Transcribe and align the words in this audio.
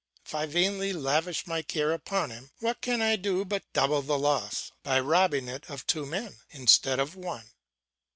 If 0.25 0.33
I 0.33 0.47
vainly 0.47 0.93
lavish 0.93 1.45
my 1.45 1.61
care 1.61 1.91
upon 1.91 2.31
him, 2.31 2.49
what 2.59 2.81
can 2.81 3.03
I 3.03 3.17
do 3.17 3.45
but 3.45 3.71
double 3.71 4.01
the 4.01 4.17
loss 4.17 4.53
to 4.53 4.57
society 4.57 4.75
by 4.81 4.99
robbing 4.99 5.47
it 5.47 5.69
of 5.69 5.85
two 5.85 6.07
men, 6.07 6.37
instead 6.51 6.99
of 6.99 7.15
one? 7.15 7.51